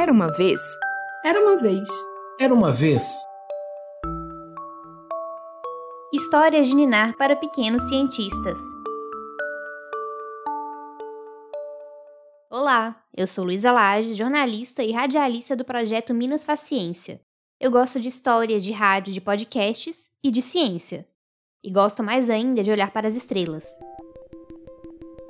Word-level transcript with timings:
Era 0.00 0.10
uma 0.10 0.28
vez. 0.28 0.62
Era 1.22 1.38
uma 1.38 1.58
vez. 1.58 1.86
Era 2.40 2.54
uma 2.54 2.72
vez. 2.72 3.02
Histórias 6.10 6.68
de 6.68 6.74
Ninar 6.74 7.18
para 7.18 7.36
pequenos 7.36 7.86
cientistas. 7.86 8.58
Olá, 12.48 13.04
eu 13.14 13.26
sou 13.26 13.44
Luísa 13.44 13.72
Lage, 13.72 14.14
jornalista 14.14 14.82
e 14.82 14.90
radialista 14.90 15.54
do 15.54 15.66
projeto 15.66 16.14
Minas 16.14 16.44
Faciência. 16.44 17.20
Eu 17.60 17.70
gosto 17.70 18.00
de 18.00 18.08
histórias 18.08 18.64
de 18.64 18.72
rádio, 18.72 19.12
de 19.12 19.20
podcasts 19.20 20.10
e 20.24 20.30
de 20.30 20.40
ciência. 20.40 21.06
E 21.62 21.70
gosto 21.70 22.02
mais 22.02 22.30
ainda 22.30 22.64
de 22.64 22.70
olhar 22.70 22.90
para 22.90 23.06
as 23.06 23.16
estrelas. 23.16 23.66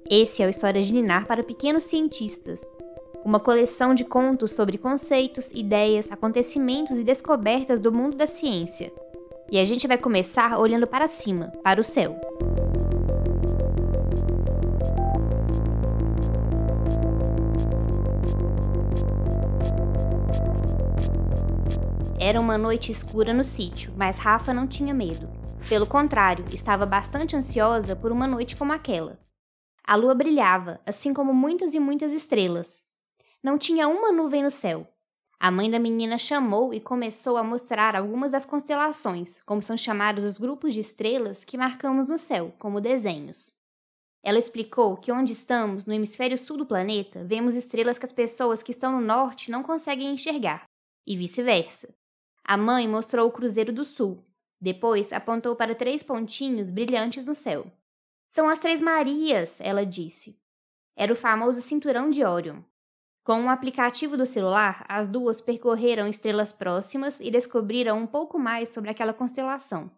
Esse 0.08 0.44
é 0.44 0.46
o 0.46 0.50
História 0.50 0.80
de 0.80 0.92
Ninar 0.92 1.26
para 1.26 1.42
pequenos 1.42 1.82
cientistas, 1.82 2.60
uma 3.24 3.38
coleção 3.38 3.94
de 3.94 4.04
contos 4.04 4.52
sobre 4.52 4.78
conceitos, 4.78 5.52
ideias, 5.52 6.10
acontecimentos 6.10 6.96
e 6.96 7.04
descobertas 7.04 7.78
do 7.78 7.92
mundo 7.92 8.16
da 8.16 8.26
ciência. 8.26 8.92
E 9.50 9.58
a 9.58 9.64
gente 9.64 9.86
vai 9.86 9.98
começar 9.98 10.58
olhando 10.58 10.86
para 10.86 11.08
cima, 11.08 11.52
para 11.62 11.80
o 11.80 11.84
céu. 11.84 12.18
Era 22.18 22.40
uma 22.40 22.56
noite 22.56 22.92
escura 22.92 23.34
no 23.34 23.42
sítio, 23.42 23.92
mas 23.96 24.18
Rafa 24.18 24.54
não 24.54 24.66
tinha 24.66 24.94
medo. 24.94 25.28
Pelo 25.68 25.86
contrário, 25.86 26.44
estava 26.52 26.86
bastante 26.86 27.34
ansiosa 27.34 27.96
por 27.96 28.12
uma 28.12 28.26
noite 28.26 28.56
como 28.56 28.72
aquela. 28.72 29.18
A 29.84 29.96
lua 29.96 30.14
brilhava, 30.14 30.80
assim 30.86 31.12
como 31.12 31.34
muitas 31.34 31.74
e 31.74 31.80
muitas 31.80 32.12
estrelas, 32.12 32.86
não 33.42 33.58
tinha 33.58 33.88
uma 33.88 34.12
nuvem 34.12 34.42
no 34.42 34.50
céu. 34.50 34.86
A 35.38 35.50
mãe 35.50 35.70
da 35.70 35.78
menina 35.78 36.18
chamou 36.18 36.74
e 36.74 36.80
começou 36.80 37.38
a 37.38 37.42
mostrar 37.42 37.96
algumas 37.96 38.32
das 38.32 38.44
constelações, 38.44 39.42
como 39.44 39.62
são 39.62 39.76
chamados 39.76 40.22
os 40.22 40.36
grupos 40.36 40.74
de 40.74 40.80
estrelas 40.80 41.44
que 41.44 41.56
marcamos 41.56 42.08
no 42.08 42.18
céu, 42.18 42.52
como 42.58 42.80
desenhos. 42.80 43.50
Ela 44.22 44.38
explicou 44.38 44.98
que 44.98 45.10
onde 45.10 45.32
estamos, 45.32 45.86
no 45.86 45.94
hemisfério 45.94 46.36
sul 46.36 46.58
do 46.58 46.66
planeta, 46.66 47.24
vemos 47.24 47.54
estrelas 47.54 47.98
que 47.98 48.04
as 48.04 48.12
pessoas 48.12 48.62
que 48.62 48.70
estão 48.70 48.92
no 48.92 49.00
norte 49.00 49.50
não 49.50 49.62
conseguem 49.62 50.12
enxergar, 50.12 50.64
e 51.06 51.16
vice-versa. 51.16 51.94
A 52.44 52.56
mãe 52.56 52.86
mostrou 52.86 53.26
o 53.26 53.32
Cruzeiro 53.32 53.72
do 53.72 53.84
Sul. 53.84 54.22
Depois 54.60 55.10
apontou 55.10 55.56
para 55.56 55.74
três 55.74 56.02
pontinhos 56.02 56.68
brilhantes 56.68 57.24
no 57.24 57.34
céu. 57.34 57.72
São 58.28 58.48
as 58.48 58.60
Três 58.60 58.80
Marias, 58.80 59.58
ela 59.60 59.86
disse. 59.86 60.38
Era 60.94 61.12
o 61.12 61.16
famoso 61.16 61.62
cinturão 61.62 62.10
de 62.10 62.22
Órion. 62.22 62.62
Com 63.30 63.42
um 63.42 63.48
aplicativo 63.48 64.16
do 64.16 64.26
celular, 64.26 64.84
as 64.88 65.06
duas 65.06 65.40
percorreram 65.40 66.08
estrelas 66.08 66.52
próximas 66.52 67.20
e 67.20 67.30
descobriram 67.30 67.96
um 67.96 68.04
pouco 68.04 68.36
mais 68.36 68.70
sobre 68.70 68.90
aquela 68.90 69.14
constelação. 69.14 69.88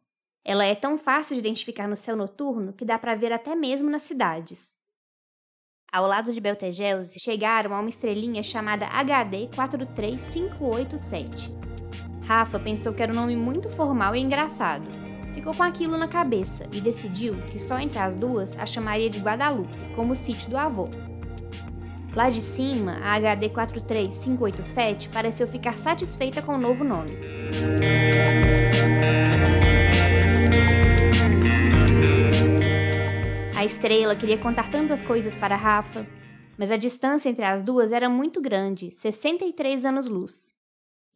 Ela 0.45 0.67
é 0.67 0.75
tão 0.75 0.99
fácil 0.99 1.35
de 1.35 1.41
identificar 1.41 1.89
no 1.89 1.97
céu 1.97 2.15
noturno 2.15 2.75
que 2.75 2.85
dá 2.85 2.99
para 2.99 3.15
ver 3.15 3.33
até 3.33 3.55
mesmo 3.55 3.89
nas 3.89 4.03
cidades. 4.03 4.77
Ao 5.91 6.07
lado 6.07 6.31
de 6.31 6.43
Betelgeuse, 6.43 7.19
chegaram 7.19 7.75
a 7.75 7.81
uma 7.81 7.89
estrelinha 7.89 8.43
chamada 8.43 8.85
HD 8.85 9.49
43587. 9.57 11.51
Rafa 12.27 12.61
pensou 12.61 12.93
que 12.93 13.03
era 13.03 13.13
um 13.13 13.17
nome 13.17 13.35
muito 13.35 13.71
formal 13.71 14.15
e 14.15 14.21
engraçado. 14.21 14.85
Ficou 15.33 15.57
com 15.57 15.63
aquilo 15.63 15.97
na 15.97 16.07
cabeça 16.07 16.69
e 16.71 16.83
decidiu 16.83 17.41
que 17.47 17.59
só 17.59 17.79
entre 17.79 17.99
as 17.99 18.15
duas 18.15 18.59
a 18.59 18.67
chamaria 18.67 19.09
de 19.09 19.21
Guadalupe, 19.21 19.95
como 19.97 20.13
o 20.13 20.17
sítio 20.17 20.51
do 20.51 20.59
avô. 20.59 20.91
Lá 22.15 22.29
de 22.29 22.43
cima, 22.43 22.99
a 23.03 23.15
HD 23.15 23.49
43587 23.49 25.09
pareceu 25.09 25.49
ficar 25.49 25.79
satisfeita 25.79 26.43
com 26.43 26.55
o 26.55 26.59
novo 26.59 26.85
nome. 26.85 27.17
A 33.57 33.65
estrela 33.65 34.15
queria 34.15 34.37
contar 34.37 34.71
tantas 34.71 35.01
coisas 35.01 35.35
para 35.35 35.57
Rafa, 35.57 36.07
mas 36.59 36.71
a 36.71 36.77
distância 36.77 37.31
entre 37.31 37.47
as 37.47 37.63
duas 37.63 37.93
era 37.93 38.11
muito 38.11 38.43
grande 38.43 38.91
63 38.91 39.87
anos-luz. 39.87 40.53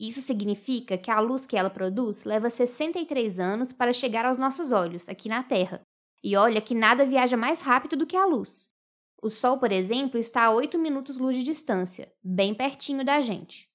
Isso 0.00 0.22
significa 0.22 0.96
que 0.96 1.10
a 1.10 1.20
luz 1.20 1.46
que 1.46 1.58
ela 1.58 1.68
produz 1.68 2.24
leva 2.24 2.48
63 2.48 3.38
anos 3.38 3.70
para 3.72 3.92
chegar 3.92 4.24
aos 4.24 4.38
nossos 4.38 4.72
olhos, 4.72 5.08
aqui 5.10 5.28
na 5.28 5.42
Terra. 5.42 5.82
E 6.24 6.36
olha 6.36 6.62
que 6.62 6.74
nada 6.74 7.04
viaja 7.04 7.36
mais 7.36 7.60
rápido 7.60 7.96
do 7.96 8.06
que 8.06 8.16
a 8.16 8.24
luz. 8.24 8.74
O 9.22 9.30
Sol, 9.30 9.58
por 9.58 9.72
exemplo, 9.72 10.18
está 10.18 10.44
a 10.44 10.50
8 10.50 10.78
minutos-luz 10.78 11.36
de 11.36 11.42
distância, 11.42 12.12
bem 12.22 12.54
pertinho 12.54 13.04
da 13.04 13.20
gente. 13.20 13.68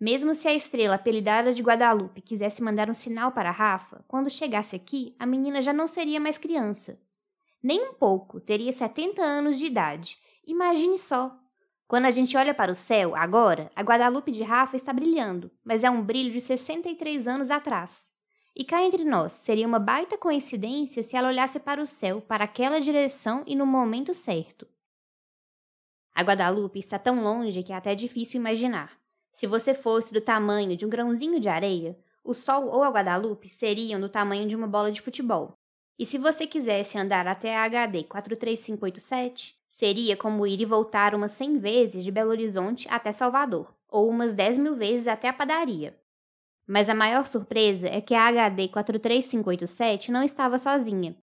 Mesmo 0.00 0.32
se 0.32 0.48
a 0.48 0.54
estrela 0.54 0.94
apelidada 0.94 1.52
de 1.52 1.62
Guadalupe 1.62 2.22
quisesse 2.22 2.62
mandar 2.62 2.88
um 2.88 2.94
sinal 2.94 3.32
para 3.32 3.50
Rafa, 3.50 4.02
quando 4.08 4.30
chegasse 4.30 4.74
aqui, 4.74 5.14
a 5.18 5.26
menina 5.26 5.60
já 5.60 5.72
não 5.72 5.86
seria 5.86 6.18
mais 6.18 6.38
criança. 6.38 6.98
Nem 7.62 7.90
um 7.90 7.92
pouco, 7.92 8.40
teria 8.40 8.72
70 8.72 9.22
anos 9.22 9.58
de 9.58 9.66
idade. 9.66 10.16
Imagine 10.46 10.98
só. 10.98 11.36
Quando 11.86 12.06
a 12.06 12.10
gente 12.10 12.36
olha 12.36 12.54
para 12.54 12.72
o 12.72 12.74
céu, 12.74 13.14
agora, 13.14 13.70
a 13.76 13.82
Guadalupe 13.82 14.30
de 14.30 14.42
Rafa 14.42 14.76
está 14.76 14.92
brilhando, 14.92 15.50
mas 15.62 15.84
é 15.84 15.90
um 15.90 16.02
brilho 16.02 16.32
de 16.32 16.40
63 16.40 17.28
anos 17.28 17.50
atrás. 17.50 18.12
E 18.60 18.64
cá 18.64 18.82
entre 18.82 19.04
nós, 19.04 19.32
seria 19.32 19.66
uma 19.66 19.78
baita 19.78 20.18
coincidência 20.18 21.02
se 21.02 21.16
ela 21.16 21.28
olhasse 21.28 21.58
para 21.58 21.80
o 21.80 21.86
céu, 21.86 22.20
para 22.20 22.44
aquela 22.44 22.78
direção 22.78 23.42
e 23.46 23.56
no 23.56 23.64
momento 23.64 24.12
certo. 24.12 24.68
A 26.14 26.22
Guadalupe 26.22 26.78
está 26.78 26.98
tão 26.98 27.24
longe 27.24 27.62
que 27.62 27.72
é 27.72 27.76
até 27.76 27.94
difícil 27.94 28.38
imaginar. 28.38 28.98
Se 29.32 29.46
você 29.46 29.72
fosse 29.72 30.12
do 30.12 30.20
tamanho 30.20 30.76
de 30.76 30.84
um 30.84 30.90
grãozinho 30.90 31.40
de 31.40 31.48
areia, 31.48 31.98
o 32.22 32.34
Sol 32.34 32.66
ou 32.66 32.82
a 32.82 32.90
Guadalupe 32.90 33.48
seriam 33.48 33.98
do 33.98 34.10
tamanho 34.10 34.46
de 34.46 34.54
uma 34.54 34.66
bola 34.66 34.92
de 34.92 35.00
futebol. 35.00 35.54
E 35.98 36.04
se 36.04 36.18
você 36.18 36.46
quisesse 36.46 36.98
andar 36.98 37.26
até 37.26 37.56
a 37.56 37.64
HD 37.64 38.04
43587, 38.04 39.56
seria 39.70 40.18
como 40.18 40.46
ir 40.46 40.60
e 40.60 40.66
voltar 40.66 41.14
umas 41.14 41.32
100 41.32 41.56
vezes 41.56 42.04
de 42.04 42.10
Belo 42.10 42.28
Horizonte 42.28 42.86
até 42.90 43.10
Salvador, 43.10 43.74
ou 43.88 44.06
umas 44.06 44.34
10 44.34 44.58
mil 44.58 44.74
vezes 44.74 45.08
até 45.08 45.30
a 45.30 45.32
padaria. 45.32 45.98
Mas 46.70 46.88
a 46.88 46.94
maior 46.94 47.26
surpresa 47.26 47.88
é 47.88 48.00
que 48.00 48.14
a 48.14 48.28
HD 48.28 48.68
43587 48.68 50.12
não 50.12 50.22
estava 50.22 50.56
sozinha. 50.56 51.16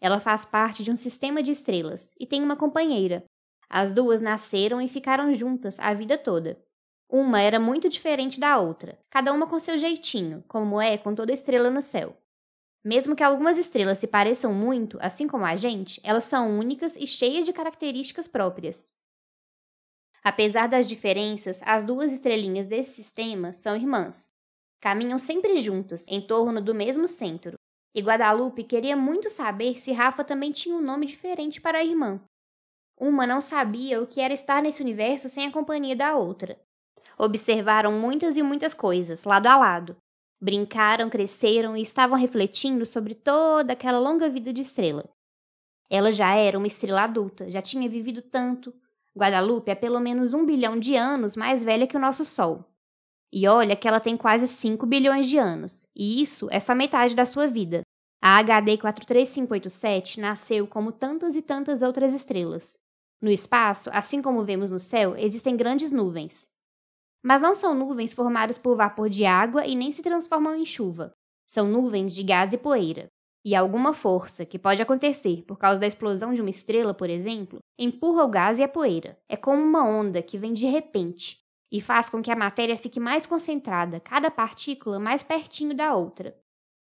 Ela 0.00 0.20
faz 0.20 0.44
parte 0.44 0.84
de 0.84 0.92
um 0.92 0.96
sistema 0.96 1.42
de 1.42 1.50
estrelas 1.50 2.14
e 2.20 2.24
tem 2.24 2.40
uma 2.40 2.54
companheira. 2.54 3.24
As 3.68 3.92
duas 3.92 4.20
nasceram 4.20 4.80
e 4.80 4.88
ficaram 4.88 5.34
juntas 5.34 5.80
a 5.80 5.92
vida 5.92 6.16
toda. 6.16 6.56
Uma 7.10 7.40
era 7.40 7.58
muito 7.58 7.88
diferente 7.88 8.38
da 8.38 8.60
outra, 8.60 8.96
cada 9.10 9.32
uma 9.32 9.48
com 9.48 9.58
seu 9.58 9.76
jeitinho, 9.76 10.44
como 10.46 10.80
é 10.80 10.96
com 10.96 11.16
toda 11.16 11.32
estrela 11.32 11.68
no 11.68 11.82
céu. 11.82 12.16
Mesmo 12.84 13.16
que 13.16 13.24
algumas 13.24 13.58
estrelas 13.58 13.98
se 13.98 14.06
pareçam 14.06 14.54
muito, 14.54 14.98
assim 15.00 15.26
como 15.26 15.44
a 15.44 15.56
gente, 15.56 16.00
elas 16.04 16.22
são 16.24 16.56
únicas 16.56 16.94
e 16.94 17.08
cheias 17.08 17.44
de 17.44 17.52
características 17.52 18.28
próprias. 18.28 18.92
Apesar 20.22 20.68
das 20.68 20.88
diferenças, 20.88 21.60
as 21.64 21.84
duas 21.84 22.12
estrelinhas 22.12 22.68
desse 22.68 23.02
sistema 23.02 23.52
são 23.52 23.74
irmãs. 23.74 24.32
Caminham 24.82 25.16
sempre 25.16 25.58
juntas, 25.58 26.04
em 26.08 26.20
torno 26.20 26.60
do 26.60 26.74
mesmo 26.74 27.06
centro. 27.06 27.56
E 27.94 28.02
Guadalupe 28.02 28.64
queria 28.64 28.96
muito 28.96 29.30
saber 29.30 29.78
se 29.78 29.92
Rafa 29.92 30.24
também 30.24 30.50
tinha 30.50 30.74
um 30.74 30.80
nome 30.82 31.06
diferente 31.06 31.60
para 31.60 31.78
a 31.78 31.84
irmã. 31.84 32.20
Uma 32.98 33.24
não 33.24 33.40
sabia 33.40 34.02
o 34.02 34.08
que 34.08 34.20
era 34.20 34.34
estar 34.34 34.60
nesse 34.60 34.82
universo 34.82 35.28
sem 35.28 35.46
a 35.46 35.52
companhia 35.52 35.94
da 35.94 36.16
outra. 36.16 36.60
Observaram 37.16 37.92
muitas 37.92 38.36
e 38.36 38.42
muitas 38.42 38.74
coisas, 38.74 39.22
lado 39.22 39.46
a 39.46 39.56
lado. 39.56 39.96
Brincaram, 40.40 41.08
cresceram 41.08 41.76
e 41.76 41.82
estavam 41.82 42.18
refletindo 42.18 42.84
sobre 42.84 43.14
toda 43.14 43.74
aquela 43.74 44.00
longa 44.00 44.28
vida 44.28 44.52
de 44.52 44.62
estrela. 44.62 45.08
Ela 45.88 46.10
já 46.10 46.34
era 46.34 46.58
uma 46.58 46.66
estrela 46.66 47.04
adulta, 47.04 47.48
já 47.48 47.62
tinha 47.62 47.88
vivido 47.88 48.20
tanto. 48.20 48.74
Guadalupe 49.16 49.70
é 49.70 49.76
pelo 49.76 50.00
menos 50.00 50.34
um 50.34 50.44
bilhão 50.44 50.76
de 50.76 50.96
anos 50.96 51.36
mais 51.36 51.62
velha 51.62 51.86
que 51.86 51.96
o 51.96 52.00
nosso 52.00 52.24
Sol. 52.24 52.71
E 53.32 53.48
olha 53.48 53.74
que 53.74 53.88
ela 53.88 53.98
tem 53.98 54.16
quase 54.16 54.46
5 54.46 54.84
bilhões 54.84 55.26
de 55.26 55.38
anos, 55.38 55.86
e 55.96 56.20
isso 56.20 56.48
é 56.50 56.60
só 56.60 56.74
metade 56.74 57.14
da 57.14 57.24
sua 57.24 57.46
vida. 57.46 57.82
A 58.20 58.36
HD 58.36 58.76
43587 58.76 60.20
nasceu 60.20 60.66
como 60.66 60.92
tantas 60.92 61.34
e 61.34 61.42
tantas 61.42 61.82
outras 61.82 62.12
estrelas. 62.14 62.78
No 63.20 63.30
espaço, 63.30 63.88
assim 63.92 64.20
como 64.20 64.44
vemos 64.44 64.70
no 64.70 64.78
céu, 64.78 65.16
existem 65.16 65.56
grandes 65.56 65.90
nuvens. 65.90 66.50
Mas 67.22 67.40
não 67.40 67.54
são 67.54 67.74
nuvens 67.74 68.12
formadas 68.12 68.58
por 68.58 68.76
vapor 68.76 69.08
de 69.08 69.24
água 69.24 69.66
e 69.66 69.74
nem 69.74 69.90
se 69.90 70.02
transformam 70.02 70.54
em 70.54 70.64
chuva. 70.64 71.12
São 71.46 71.66
nuvens 71.66 72.14
de 72.14 72.22
gás 72.22 72.52
e 72.52 72.58
poeira. 72.58 73.06
E 73.44 73.56
alguma 73.56 73.92
força, 73.92 74.46
que 74.46 74.58
pode 74.58 74.80
acontecer 74.80 75.42
por 75.42 75.58
causa 75.58 75.80
da 75.80 75.86
explosão 75.86 76.32
de 76.32 76.40
uma 76.40 76.50
estrela, 76.50 76.94
por 76.94 77.10
exemplo, 77.10 77.58
empurra 77.78 78.24
o 78.24 78.28
gás 78.28 78.58
e 78.58 78.62
a 78.62 78.68
poeira. 78.68 79.18
É 79.28 79.36
como 79.36 79.60
uma 79.60 79.84
onda 79.84 80.22
que 80.22 80.38
vem 80.38 80.52
de 80.52 80.66
repente, 80.66 81.41
e 81.72 81.80
faz 81.80 82.10
com 82.10 82.20
que 82.20 82.30
a 82.30 82.36
matéria 82.36 82.76
fique 82.76 83.00
mais 83.00 83.24
concentrada, 83.24 83.98
cada 83.98 84.30
partícula 84.30 85.00
mais 85.00 85.22
pertinho 85.22 85.74
da 85.74 85.96
outra. 85.96 86.36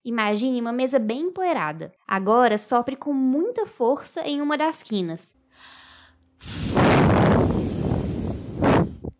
Imagine 0.04 0.60
uma 0.60 0.74
mesa 0.74 0.98
bem 0.98 1.28
empoeirada. 1.28 1.94
Agora 2.08 2.58
sopre 2.58 2.96
com 2.96 3.14
muita 3.14 3.68
força 3.68 4.28
em 4.28 4.42
uma 4.42 4.58
das 4.58 4.82
quinas. 4.82 5.38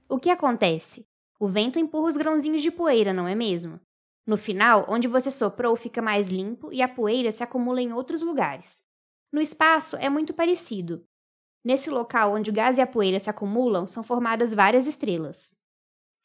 O 0.10 0.18
que 0.18 0.32
acontece? 0.32 1.06
O 1.40 1.48
vento 1.48 1.78
empurra 1.78 2.08
os 2.08 2.18
grãozinhos 2.18 2.64
de 2.64 2.72
poeira, 2.72 3.14
não 3.14 3.28
é 3.28 3.36
mesmo? 3.36 3.80
No 4.26 4.38
final, 4.38 4.86
onde 4.90 5.08
você 5.08 5.30
soprou 5.30 5.76
fica 5.76 6.02
mais 6.02 6.30
limpo 6.30 6.74
e 6.74 6.82
a 6.82 6.88
poeira 6.88 7.32
se 7.32 7.44
acumula 7.44 7.80
em 7.80 7.94
outros 7.94 8.24
lugares. 8.24 8.84
No 9.32 9.40
espaço 9.40 9.96
é 9.98 10.10
muito 10.10 10.34
parecido. 10.34 11.06
Nesse 11.64 11.92
local 11.92 12.34
onde 12.34 12.50
o 12.50 12.54
gás 12.54 12.78
e 12.80 12.82
a 12.82 12.88
poeira 12.88 13.20
se 13.20 13.30
acumulam, 13.30 13.86
são 13.86 14.04
formadas 14.04 14.54
várias 14.54 14.88
estrelas. 14.88 15.59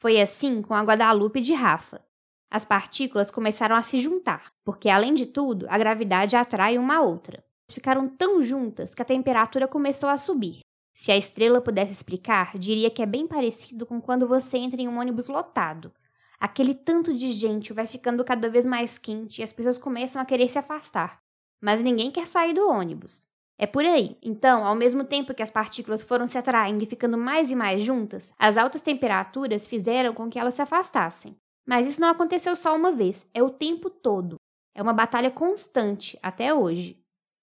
Foi 0.05 0.21
assim 0.21 0.61
com 0.61 0.75
a 0.75 0.83
Guadalupe 0.83 1.41
de 1.41 1.55
Rafa. 1.55 2.05
As 2.51 2.63
partículas 2.63 3.31
começaram 3.31 3.75
a 3.75 3.81
se 3.81 3.99
juntar, 3.99 4.53
porque 4.63 4.91
além 4.91 5.15
de 5.15 5.25
tudo, 5.25 5.65
a 5.67 5.79
gravidade 5.79 6.37
atrai 6.37 6.77
uma 6.77 7.01
outra. 7.01 7.43
Ficaram 7.73 8.07
tão 8.07 8.43
juntas 8.43 8.95
que 8.95 9.01
a 9.01 9.05
temperatura 9.07 9.67
começou 9.67 10.11
a 10.11 10.19
subir. 10.19 10.59
Se 10.95 11.11
a 11.11 11.17
estrela 11.17 11.59
pudesse 11.59 11.93
explicar, 11.93 12.59
diria 12.59 12.91
que 12.91 13.01
é 13.01 13.07
bem 13.07 13.27
parecido 13.27 13.87
com 13.87 13.99
quando 13.99 14.29
você 14.29 14.59
entra 14.59 14.79
em 14.79 14.89
um 14.89 14.99
ônibus 14.99 15.27
lotado. 15.27 15.91
Aquele 16.39 16.75
tanto 16.75 17.15
de 17.15 17.33
gente 17.33 17.73
vai 17.73 17.87
ficando 17.87 18.23
cada 18.27 18.51
vez 18.51 18.67
mais 18.67 18.99
quente 18.99 19.41
e 19.41 19.43
as 19.43 19.55
pessoas 19.55 19.79
começam 19.79 20.21
a 20.21 20.27
querer 20.27 20.51
se 20.51 20.59
afastar. 20.59 21.19
Mas 21.63 21.81
ninguém 21.81 22.11
quer 22.11 22.27
sair 22.27 22.53
do 22.53 22.69
ônibus. 22.69 23.27
É 23.57 23.67
por 23.67 23.85
aí. 23.85 24.17
Então, 24.23 24.65
ao 24.65 24.75
mesmo 24.75 25.05
tempo 25.05 25.33
que 25.35 25.43
as 25.43 25.51
partículas 25.51 26.03
foram 26.03 26.27
se 26.27 26.37
atraindo 26.37 26.83
e 26.83 26.87
ficando 26.87 27.17
mais 27.17 27.51
e 27.51 27.55
mais 27.55 27.85
juntas, 27.85 28.33
as 28.39 28.57
altas 28.57 28.83
temperaturas 28.83 29.67
fizeram 29.67 30.13
com 30.13 30.29
que 30.29 30.39
elas 30.39 30.55
se 30.55 30.63
afastassem. 30.63 31.37
Mas 31.67 31.87
isso 31.87 32.01
não 32.01 32.09
aconteceu 32.09 32.55
só 32.57 32.77
uma 32.77 32.93
vez, 32.93 33.27
é 33.33 33.43
o 33.43 33.51
tempo 33.51 33.89
todo. 33.89 34.37
É 34.75 34.83
uma 34.83 34.93
batalha 34.93 35.31
constante 35.31 36.19
até 36.23 36.53
hoje. 36.53 36.99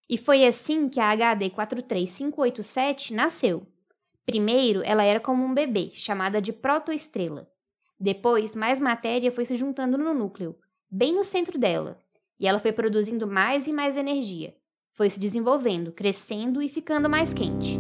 E 0.10 0.18
foi 0.18 0.46
assim 0.46 0.90
que 0.90 1.00
a 1.00 1.10
HD 1.10 1.50
43587 1.50 3.14
nasceu. 3.14 3.66
Primeiro, 4.26 4.82
ela 4.84 5.04
era 5.04 5.20
como 5.20 5.44
um 5.44 5.54
bebê, 5.54 5.92
chamada 5.94 6.42
de 6.42 6.52
protoestrela. 6.52 7.50
Depois, 7.98 8.56
mais 8.56 8.80
matéria 8.80 9.32
foi 9.32 9.46
se 9.46 9.56
juntando 9.56 9.98
no 9.98 10.14
núcleo, 10.14 10.58
bem 10.90 11.14
no 11.14 11.24
centro 11.24 11.58
dela, 11.58 11.98
e 12.40 12.48
ela 12.48 12.60
foi 12.60 12.74
produzindo 12.74 13.26
mais 13.26 13.68
e 13.68 13.74
mais 13.74 13.96
energia. 13.96 14.54
Foi 14.94 15.10
se 15.10 15.20
desenvolvendo, 15.20 15.92
crescendo 15.92 16.62
e 16.62 16.68
ficando 16.68 17.10
mais 17.10 17.34
quente. 17.34 17.80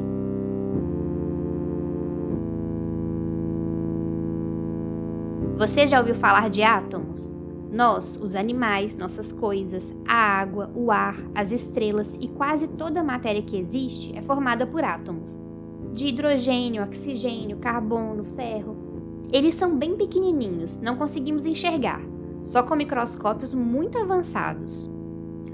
Você 5.57 5.85
já 5.85 5.99
ouviu 5.99 6.15
falar 6.15 6.49
de 6.49 6.63
átomos? 6.63 7.37
Nós, 7.69 8.15
os 8.15 8.33
animais, 8.33 8.95
nossas 8.95 9.31
coisas, 9.31 9.93
a 10.07 10.15
água, 10.15 10.71
o 10.73 10.89
ar, 10.89 11.17
as 11.35 11.51
estrelas 11.51 12.15
e 12.15 12.29
quase 12.29 12.67
toda 12.67 13.01
a 13.01 13.03
matéria 13.03 13.41
que 13.41 13.57
existe 13.57 14.17
é 14.17 14.21
formada 14.21 14.65
por 14.65 14.83
átomos. 14.83 15.45
De 15.93 16.07
hidrogênio, 16.07 16.83
oxigênio, 16.83 17.57
carbono, 17.57 18.23
ferro. 18.23 19.27
Eles 19.31 19.55
são 19.55 19.77
bem 19.77 19.97
pequenininhos, 19.97 20.79
não 20.79 20.95
conseguimos 20.95 21.45
enxergar, 21.45 22.01
só 22.45 22.63
com 22.63 22.75
microscópios 22.75 23.53
muito 23.53 23.97
avançados. 23.97 24.89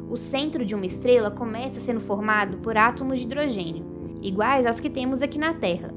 O 0.09 0.15
centro 0.15 0.63
de 0.63 0.73
uma 0.73 0.85
estrela 0.85 1.29
começa 1.29 1.81
sendo 1.81 1.99
formado 1.99 2.57
por 2.57 2.77
átomos 2.77 3.19
de 3.19 3.25
hidrogênio, 3.25 3.85
iguais 4.21 4.65
aos 4.65 4.79
que 4.79 4.89
temos 4.89 5.21
aqui 5.21 5.37
na 5.37 5.53
Terra. 5.53 5.93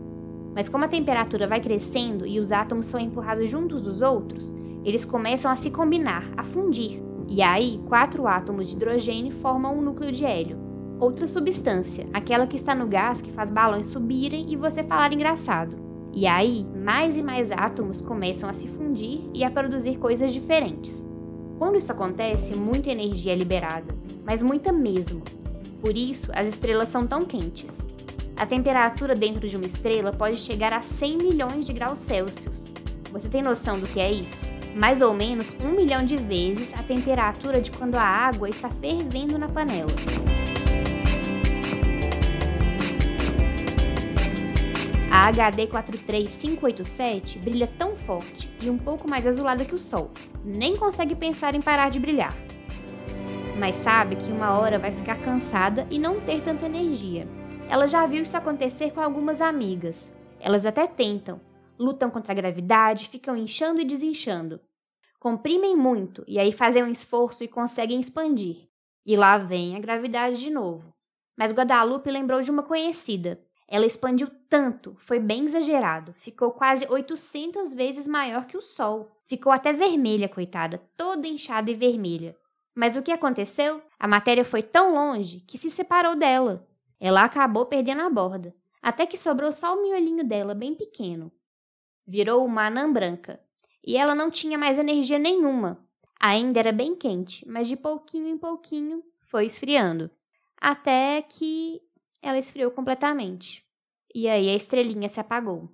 Mas 0.54 0.68
como 0.68 0.84
a 0.84 0.88
temperatura 0.88 1.46
vai 1.46 1.60
crescendo 1.60 2.26
e 2.26 2.40
os 2.40 2.50
átomos 2.50 2.86
são 2.86 2.98
empurrados 2.98 3.48
juntos 3.48 3.80
dos 3.80 4.02
outros, 4.02 4.56
eles 4.84 5.04
começam 5.04 5.50
a 5.50 5.56
se 5.56 5.70
combinar, 5.70 6.28
a 6.36 6.42
fundir, 6.42 7.00
e 7.28 7.40
aí 7.40 7.80
quatro 7.88 8.26
átomos 8.26 8.66
de 8.66 8.74
hidrogênio 8.74 9.32
formam 9.32 9.78
um 9.78 9.82
núcleo 9.82 10.10
de 10.10 10.24
hélio. 10.24 10.58
Outra 10.98 11.28
substância, 11.28 12.06
aquela 12.12 12.46
que 12.46 12.56
está 12.56 12.74
no 12.74 12.86
gás 12.86 13.22
que 13.22 13.30
faz 13.30 13.48
balões 13.48 13.86
subirem 13.86 14.46
e 14.50 14.56
você 14.56 14.82
falar 14.82 15.12
engraçado. 15.12 15.76
E 16.12 16.26
aí, 16.26 16.66
mais 16.74 17.16
e 17.16 17.22
mais 17.22 17.52
átomos 17.52 18.00
começam 18.00 18.50
a 18.50 18.52
se 18.52 18.66
fundir 18.66 19.22
e 19.32 19.44
a 19.44 19.50
produzir 19.50 19.96
coisas 19.98 20.32
diferentes. 20.32 21.08
Quando 21.60 21.76
isso 21.76 21.92
acontece, 21.92 22.56
muita 22.56 22.90
energia 22.90 23.34
é 23.34 23.36
liberada, 23.36 23.94
mas 24.24 24.40
muita 24.40 24.72
mesmo. 24.72 25.20
Por 25.82 25.94
isso, 25.94 26.32
as 26.34 26.46
estrelas 26.46 26.88
são 26.88 27.06
tão 27.06 27.20
quentes. 27.20 27.86
A 28.34 28.46
temperatura 28.46 29.14
dentro 29.14 29.46
de 29.46 29.56
uma 29.56 29.66
estrela 29.66 30.10
pode 30.10 30.38
chegar 30.38 30.72
a 30.72 30.80
100 30.80 31.18
milhões 31.18 31.66
de 31.66 31.74
graus 31.74 31.98
Celsius. 31.98 32.72
Você 33.12 33.28
tem 33.28 33.42
noção 33.42 33.78
do 33.78 33.86
que 33.86 34.00
é 34.00 34.10
isso? 34.10 34.42
mais 34.74 35.02
ou 35.02 35.12
menos 35.12 35.48
um 35.60 35.72
milhão 35.72 36.04
de 36.04 36.16
vezes 36.16 36.72
a 36.74 36.82
temperatura 36.82 37.60
de 37.60 37.70
quando 37.72 37.96
a 37.96 38.02
água 38.02 38.48
está 38.48 38.70
fervendo 38.70 39.36
na 39.36 39.48
panela. 39.48 39.90
HD 45.30 45.68
43587 45.68 47.38
brilha 47.38 47.68
tão 47.78 47.96
forte 47.96 48.52
e 48.60 48.68
um 48.68 48.76
pouco 48.76 49.08
mais 49.08 49.24
azulada 49.24 49.64
que 49.64 49.74
o 49.74 49.78
Sol, 49.78 50.10
nem 50.44 50.76
consegue 50.76 51.14
pensar 51.14 51.54
em 51.54 51.62
parar 51.62 51.88
de 51.88 52.00
brilhar. 52.00 52.34
Mas 53.56 53.76
sabe 53.76 54.16
que 54.16 54.32
uma 54.32 54.58
hora 54.58 54.76
vai 54.76 54.90
ficar 54.90 55.22
cansada 55.22 55.86
e 55.88 56.00
não 56.00 56.20
ter 56.20 56.42
tanta 56.42 56.66
energia. 56.66 57.28
Ela 57.68 57.86
já 57.86 58.04
viu 58.06 58.24
isso 58.24 58.36
acontecer 58.36 58.90
com 58.90 59.00
algumas 59.00 59.40
amigas. 59.40 60.16
Elas 60.40 60.66
até 60.66 60.88
tentam, 60.88 61.40
lutam 61.78 62.10
contra 62.10 62.32
a 62.32 62.34
gravidade, 62.34 63.08
ficam 63.08 63.36
inchando 63.36 63.80
e 63.80 63.84
desinchando. 63.84 64.60
Comprimem 65.20 65.76
muito 65.76 66.24
e 66.26 66.40
aí 66.40 66.50
fazem 66.50 66.82
um 66.82 66.90
esforço 66.90 67.44
e 67.44 67.48
conseguem 67.48 68.00
expandir. 68.00 68.68
E 69.06 69.16
lá 69.16 69.38
vem 69.38 69.76
a 69.76 69.78
gravidade 69.78 70.40
de 70.40 70.50
novo. 70.50 70.92
Mas 71.38 71.52
Guadalupe 71.52 72.10
lembrou 72.10 72.42
de 72.42 72.50
uma 72.50 72.64
conhecida. 72.64 73.40
Ela 73.70 73.86
expandiu 73.86 74.28
tanto, 74.48 74.96
foi 74.98 75.20
bem 75.20 75.44
exagerado. 75.44 76.12
Ficou 76.18 76.50
quase 76.50 76.86
800 76.90 77.72
vezes 77.72 78.06
maior 78.06 78.46
que 78.46 78.56
o 78.56 78.62
Sol. 78.62 79.10
Ficou 79.24 79.52
até 79.52 79.72
vermelha, 79.72 80.28
coitada, 80.28 80.82
toda 80.96 81.28
inchada 81.28 81.70
e 81.70 81.74
vermelha. 81.74 82.36
Mas 82.74 82.96
o 82.96 83.02
que 83.02 83.12
aconteceu? 83.12 83.80
A 83.98 84.08
matéria 84.08 84.44
foi 84.44 84.62
tão 84.62 84.92
longe 84.92 85.40
que 85.46 85.56
se 85.56 85.70
separou 85.70 86.16
dela. 86.16 86.66
Ela 86.98 87.22
acabou 87.22 87.64
perdendo 87.64 88.02
a 88.02 88.10
borda, 88.10 88.54
até 88.82 89.06
que 89.06 89.16
sobrou 89.16 89.52
só 89.52 89.74
o 89.76 89.82
miolinho 89.82 90.24
dela, 90.24 90.54
bem 90.54 90.74
pequeno 90.74 91.32
virou 92.10 92.44
uma 92.44 92.66
anã 92.66 92.92
branca, 92.92 93.40
e 93.86 93.96
ela 93.96 94.16
não 94.16 94.32
tinha 94.32 94.58
mais 94.58 94.78
energia 94.78 95.16
nenhuma. 95.16 95.86
Ainda 96.18 96.58
era 96.58 96.72
bem 96.72 96.96
quente, 96.96 97.46
mas 97.48 97.68
de 97.68 97.76
pouquinho 97.76 98.26
em 98.26 98.36
pouquinho 98.36 99.00
foi 99.26 99.46
esfriando, 99.46 100.10
até 100.60 101.22
que 101.22 101.80
ela 102.22 102.38
esfriou 102.38 102.70
completamente. 102.70 103.64
E 104.14 104.28
aí 104.28 104.48
a 104.48 104.54
estrelinha 104.54 105.08
se 105.08 105.20
apagou. 105.20 105.70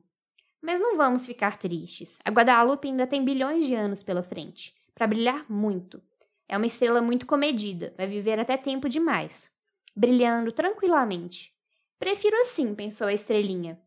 Mas 0.61 0.81
não 0.81 0.97
vamos 0.97 1.27
ficar 1.27 1.59
tristes. 1.59 2.19
A 2.25 2.31
Guadalupe 2.31 2.89
ainda 2.89 3.07
tem 3.07 3.25
bilhões 3.25 3.67
de 3.67 3.75
anos 3.75 4.03
pela 4.03 4.23
frente, 4.23 4.75
para 4.95 5.07
brilhar 5.07 5.45
muito. 5.51 6.03
É 6.49 6.57
uma 6.57 6.67
estrela 6.67 7.01
muito 7.01 7.27
comedida, 7.27 7.95
vai 7.97 8.07
viver 8.07 8.39
até 8.39 8.57
tempo 8.57 8.89
demais, 8.89 9.55
brilhando 9.95 10.53
tranquilamente. 10.53 11.53
Prefiro 11.99 12.37
assim, 12.43 12.75
pensou 12.75 13.07
a 13.07 13.13
estrelinha, 13.13 13.81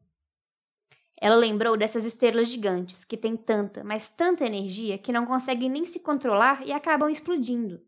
ela 1.21 1.35
lembrou 1.35 1.75
dessas 1.75 2.05
estrelas 2.05 2.47
gigantes, 2.47 3.03
que 3.03 3.17
têm 3.17 3.35
tanta, 3.35 3.83
mas 3.83 4.09
tanta 4.09 4.45
energia 4.45 4.97
que 4.97 5.11
não 5.11 5.25
conseguem 5.25 5.69
nem 5.69 5.85
se 5.85 5.99
controlar 5.99 6.65
e 6.65 6.71
acabam 6.71 7.09
explodindo. 7.09 7.81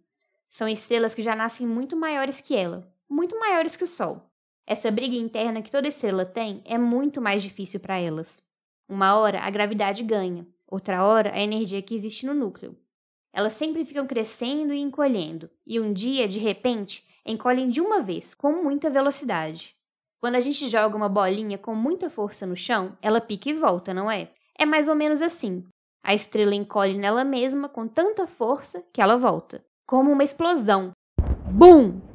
São 0.49 0.67
estrelas 0.67 1.15
que 1.15 1.23
já 1.23 1.33
nascem 1.33 1.65
muito 1.65 1.95
maiores 1.95 2.41
que 2.41 2.55
ela, 2.55 2.93
muito 3.09 3.39
maiores 3.39 3.77
que 3.77 3.85
o 3.85 3.87
Sol. 3.87 4.29
Essa 4.65 4.91
briga 4.91 5.15
interna 5.15 5.61
que 5.61 5.71
toda 5.71 5.87
estrela 5.87 6.25
tem 6.25 6.61
é 6.65 6.77
muito 6.77 7.21
mais 7.21 7.41
difícil 7.41 7.79
para 7.79 7.99
elas. 7.99 8.43
Uma 8.87 9.15
hora 9.15 9.41
a 9.41 9.49
gravidade 9.49 10.03
ganha, 10.03 10.45
outra 10.67 11.03
hora 11.03 11.31
a 11.33 11.39
energia 11.39 11.81
que 11.81 11.95
existe 11.95 12.25
no 12.25 12.33
núcleo. 12.33 12.77
Elas 13.33 13.53
sempre 13.53 13.85
ficam 13.85 14.05
crescendo 14.05 14.73
e 14.73 14.79
encolhendo, 14.79 15.49
e 15.65 15.79
um 15.79 15.93
dia, 15.93 16.27
de 16.27 16.37
repente, 16.37 17.05
encolhem 17.25 17.69
de 17.69 17.79
uma 17.79 18.01
vez, 18.01 18.33
com 18.33 18.63
muita 18.63 18.89
velocidade. 18.89 19.75
Quando 20.19 20.35
a 20.35 20.41
gente 20.41 20.67
joga 20.67 20.95
uma 20.95 21.09
bolinha 21.09 21.57
com 21.57 21.73
muita 21.73 22.09
força 22.09 22.45
no 22.45 22.55
chão, 22.55 22.97
ela 23.01 23.21
pica 23.21 23.49
e 23.49 23.53
volta, 23.53 23.93
não 23.93 24.11
é? 24.11 24.29
É 24.57 24.65
mais 24.65 24.87
ou 24.87 24.95
menos 24.95 25.21
assim. 25.21 25.65
A 26.03 26.13
estrela 26.13 26.53
encolhe 26.53 26.97
nela 26.97 27.23
mesma 27.23 27.69
com 27.69 27.87
tanta 27.87 28.27
força 28.27 28.83
que 28.91 29.01
ela 29.01 29.17
volta. 29.17 29.63
Como 29.87 30.11
uma 30.11 30.23
explosão. 30.23 30.91
Bum! 31.51 32.10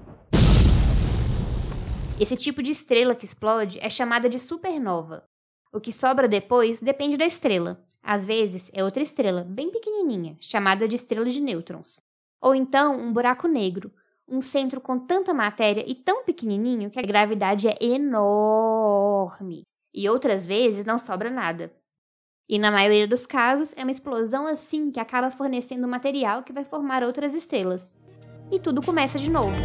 Esse 2.18 2.35
tipo 2.35 2.62
de 2.62 2.70
estrela 2.70 3.14
que 3.14 3.26
explode 3.26 3.78
é 3.78 3.90
chamada 3.90 4.26
de 4.26 4.38
supernova. 4.38 5.28
O 5.70 5.78
que 5.78 5.92
sobra 5.92 6.26
depois 6.26 6.80
depende 6.80 7.14
da 7.18 7.26
estrela. 7.26 7.85
Às 8.02 8.25
vezes 8.25 8.70
é 8.73 8.82
outra 8.82 9.02
estrela, 9.02 9.44
bem 9.44 9.70
pequenininha, 9.70 10.38
chamada 10.40 10.88
de 10.88 10.96
estrela 10.96 11.28
de 11.28 11.40
nêutrons. 11.40 12.00
Ou 12.40 12.54
então 12.54 12.96
um 12.96 13.12
buraco 13.12 13.46
negro, 13.46 13.92
um 14.26 14.40
centro 14.40 14.80
com 14.80 14.99
tanta 14.99 15.35
matéria 15.35 15.85
e 15.87 15.94
tão 15.94 16.25
pequenininho 16.25 16.88
que 16.88 16.99
a 16.99 17.02
gravidade 17.02 17.68
é 17.68 17.76
enorme. 17.80 19.64
E 19.92 20.08
outras 20.08 20.46
vezes 20.46 20.87
não 20.87 20.99
sobra 20.99 21.28
nada. 21.28 21.70
E 22.49 22.58
na 22.58 22.70
maioria 22.70 23.06
dos 23.06 23.26
casos 23.26 23.76
é 23.76 23.82
uma 23.82 23.90
explosão 23.90 24.46
assim 24.46 24.90
que 24.90 25.00
acaba 25.00 25.30
fornecendo 25.30 25.87
material 25.87 26.42
que 26.42 26.52
vai 26.52 26.64
formar 26.64 27.02
outras 27.02 27.35
estrelas. 27.35 28.00
E 28.50 28.58
tudo 28.58 28.80
começa 28.80 29.18
de 29.18 29.30
novo. 29.30 29.56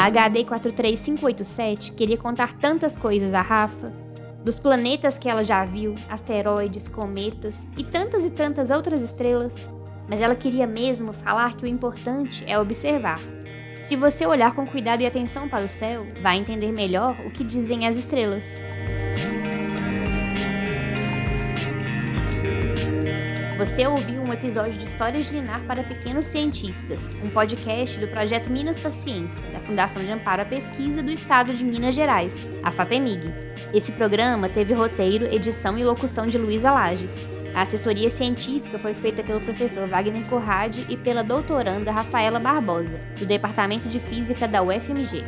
A 0.00 0.06
HD 0.06 0.44
43587 0.44 1.92
queria 1.92 2.16
contar 2.16 2.54
tantas 2.54 2.96
coisas 2.96 3.34
a 3.34 3.42
Rafa, 3.42 3.92
dos 4.42 4.58
planetas 4.58 5.18
que 5.18 5.28
ela 5.28 5.44
já 5.44 5.62
viu, 5.62 5.94
asteroides, 6.08 6.88
cometas 6.88 7.68
e 7.76 7.84
tantas 7.84 8.24
e 8.24 8.30
tantas 8.30 8.70
outras 8.70 9.02
estrelas, 9.02 9.68
mas 10.08 10.22
ela 10.22 10.34
queria 10.34 10.66
mesmo 10.66 11.12
falar 11.12 11.54
que 11.54 11.64
o 11.64 11.68
importante 11.68 12.42
é 12.46 12.58
observar. 12.58 13.18
Se 13.78 13.94
você 13.94 14.24
olhar 14.24 14.54
com 14.54 14.66
cuidado 14.66 15.02
e 15.02 15.06
atenção 15.06 15.50
para 15.50 15.66
o 15.66 15.68
céu, 15.68 16.06
vai 16.22 16.38
entender 16.38 16.72
melhor 16.72 17.14
o 17.26 17.30
que 17.30 17.44
dizem 17.44 17.86
as 17.86 17.98
estrelas. 17.98 18.58
Você 23.60 23.86
ouviu 23.86 24.22
um 24.22 24.32
episódio 24.32 24.72
de 24.72 24.86
Histórias 24.86 25.26
de 25.26 25.34
Linar 25.34 25.60
para 25.66 25.84
Pequenos 25.84 26.24
Cientistas, 26.24 27.14
um 27.22 27.28
podcast 27.28 28.00
do 28.00 28.08
projeto 28.08 28.48
Minas 28.48 28.80
Paciência, 28.80 29.46
da 29.50 29.60
Fundação 29.60 30.02
de 30.02 30.10
Amparo 30.10 30.40
à 30.40 30.44
Pesquisa 30.46 31.02
do 31.02 31.10
Estado 31.10 31.52
de 31.52 31.62
Minas 31.62 31.94
Gerais, 31.94 32.48
a 32.62 32.72
FAPEMIG. 32.72 33.30
Esse 33.74 33.92
programa 33.92 34.48
teve 34.48 34.72
roteiro, 34.72 35.26
edição 35.26 35.76
e 35.76 35.84
locução 35.84 36.26
de 36.26 36.38
Luísa 36.38 36.72
Lages. 36.72 37.28
A 37.54 37.60
assessoria 37.60 38.08
científica 38.08 38.78
foi 38.78 38.94
feita 38.94 39.22
pelo 39.22 39.42
professor 39.42 39.86
Wagner 39.86 40.26
Corrade 40.26 40.86
e 40.88 40.96
pela 40.96 41.22
doutoranda 41.22 41.92
Rafaela 41.92 42.40
Barbosa, 42.40 42.98
do 43.18 43.26
Departamento 43.26 43.90
de 43.90 44.00
Física 44.00 44.48
da 44.48 44.62
UFMG. 44.62 45.22